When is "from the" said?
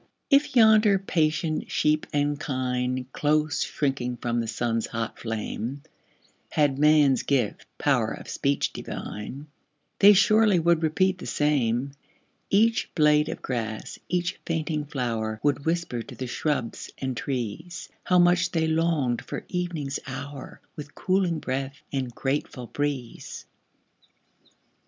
4.17-4.47